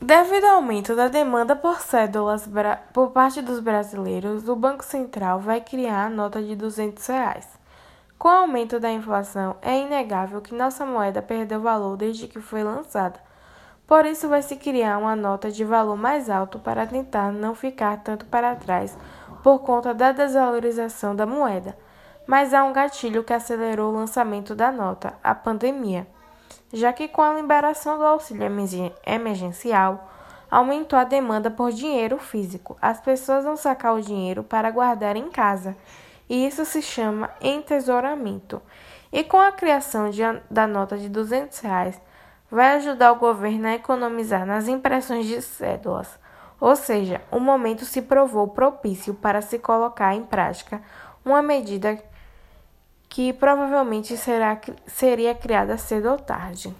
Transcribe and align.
Devido 0.00 0.44
ao 0.44 0.56
aumento 0.56 0.94
da 0.94 1.08
demanda 1.08 1.56
por 1.56 1.80
cédulas 1.80 2.48
por 2.92 3.10
parte 3.10 3.42
dos 3.42 3.58
brasileiros, 3.58 4.48
o 4.48 4.54
Banco 4.54 4.84
Central 4.84 5.40
vai 5.40 5.60
criar 5.60 6.06
a 6.06 6.08
nota 6.08 6.40
de 6.40 6.54
200 6.54 7.04
reais. 7.08 7.48
Com 8.16 8.28
o 8.28 8.30
aumento 8.30 8.78
da 8.78 8.92
inflação, 8.92 9.56
é 9.60 9.76
inegável 9.80 10.40
que 10.40 10.54
nossa 10.54 10.86
moeda 10.86 11.20
perdeu 11.20 11.60
valor 11.60 11.96
desde 11.96 12.28
que 12.28 12.40
foi 12.40 12.62
lançada. 12.62 13.18
Por 13.88 14.06
isso, 14.06 14.28
vai 14.28 14.40
se 14.40 14.54
criar 14.54 14.98
uma 14.98 15.16
nota 15.16 15.50
de 15.50 15.64
valor 15.64 15.96
mais 15.96 16.30
alto 16.30 16.60
para 16.60 16.86
tentar 16.86 17.32
não 17.32 17.52
ficar 17.52 17.96
tanto 17.98 18.24
para 18.26 18.54
trás 18.54 18.96
por 19.42 19.58
conta 19.60 19.92
da 19.92 20.12
desvalorização 20.12 21.14
da 21.14 21.26
moeda. 21.26 21.76
Mas 22.24 22.54
há 22.54 22.62
um 22.62 22.72
gatilho 22.72 23.24
que 23.24 23.32
acelerou 23.32 23.90
o 23.90 23.96
lançamento 23.96 24.54
da 24.54 24.70
nota: 24.70 25.14
a 25.24 25.34
pandemia 25.34 26.06
já 26.72 26.92
que 26.92 27.08
com 27.08 27.22
a 27.22 27.34
liberação 27.34 27.98
do 27.98 28.04
auxílio 28.04 28.46
emergencial 29.06 30.08
aumentou 30.50 30.98
a 30.98 31.04
demanda 31.04 31.50
por 31.50 31.72
dinheiro 31.72 32.18
físico. 32.18 32.76
As 32.80 33.00
pessoas 33.00 33.44
vão 33.44 33.56
sacar 33.56 33.94
o 33.94 34.02
dinheiro 34.02 34.42
para 34.42 34.70
guardar 34.70 35.16
em 35.16 35.30
casa, 35.30 35.76
e 36.28 36.46
isso 36.46 36.64
se 36.64 36.82
chama 36.82 37.30
entesouramento. 37.40 38.60
E 39.12 39.24
com 39.24 39.38
a 39.38 39.52
criação 39.52 40.10
de, 40.10 40.22
da 40.50 40.66
nota 40.66 40.98
de 40.98 41.08
200 41.08 41.58
reais, 41.60 42.00
vai 42.50 42.76
ajudar 42.76 43.12
o 43.12 43.18
governo 43.18 43.68
a 43.68 43.74
economizar 43.74 44.46
nas 44.46 44.68
impressões 44.68 45.26
de 45.26 45.40
cédulas. 45.40 46.18
Ou 46.60 46.74
seja, 46.74 47.20
o 47.30 47.38
momento 47.38 47.84
se 47.84 48.02
provou 48.02 48.48
propício 48.48 49.14
para 49.14 49.40
se 49.40 49.58
colocar 49.58 50.14
em 50.14 50.24
prática 50.24 50.82
uma 51.24 51.40
medida 51.40 52.02
que 53.18 53.32
provavelmente 53.32 54.16
será, 54.16 54.60
seria 54.86 55.34
criada 55.34 55.76
cedo 55.76 56.10
ou 56.10 56.18
tarde. 56.18 56.72